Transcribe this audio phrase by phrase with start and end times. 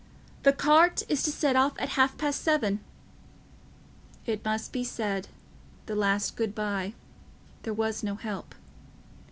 [0.41, 2.79] "The cart is to set off at half past seven."
[4.25, 6.93] It must be said—the last good bye:
[7.61, 8.55] there was no help.